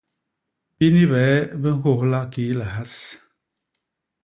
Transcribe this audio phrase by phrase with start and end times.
[0.77, 1.31] Bini bie
[1.61, 2.95] bi nhôlha kii lihas.